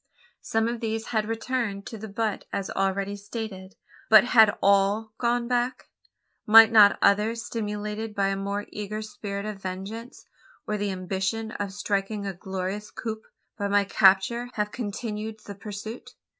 Some 0.41 0.67
of 0.67 0.79
these 0.79 1.09
had 1.09 1.27
returned 1.27 1.85
to 1.85 1.97
the 1.99 2.07
butte 2.07 2.45
as 2.51 2.71
already 2.71 3.15
stated, 3.15 3.75
but 4.09 4.23
had 4.23 4.57
all 4.59 5.13
gone 5.19 5.47
back? 5.47 5.91
Might 6.47 6.71
not 6.71 6.97
others 7.03 7.45
stimulated 7.45 8.15
by 8.15 8.29
a 8.29 8.35
more 8.35 8.65
eager 8.69 9.03
spirit 9.03 9.45
of 9.45 9.61
vengeance, 9.61 10.25
or 10.65 10.75
the 10.75 10.89
ambition 10.89 11.51
of 11.51 11.71
striking 11.71 12.25
a 12.25 12.33
glorious 12.33 12.89
coup 12.89 13.21
by 13.59 13.67
my 13.67 13.83
capture 13.83 14.49
have 14.55 14.71
continued 14.71 15.39
the 15.45 15.53
pursuit? 15.53 16.15